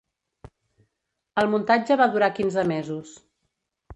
[1.41, 3.15] El muntatge va durar quinze mesos.